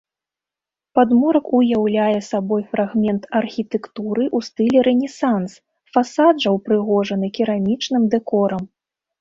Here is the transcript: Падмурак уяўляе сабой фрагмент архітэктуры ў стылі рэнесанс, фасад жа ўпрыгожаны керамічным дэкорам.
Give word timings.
Падмурак 0.99 1.49
уяўляе 1.57 2.15
сабой 2.29 2.61
фрагмент 2.71 3.27
архітэктуры 3.41 4.23
ў 4.37 4.47
стылі 4.47 4.77
рэнесанс, 4.89 5.51
фасад 5.99 6.35
жа 6.47 6.55
ўпрыгожаны 6.59 7.27
керамічным 7.41 8.03
дэкорам. 8.17 8.63